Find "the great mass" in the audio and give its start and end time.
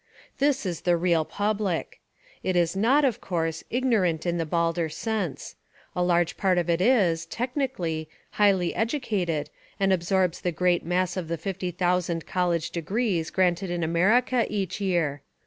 10.41-11.17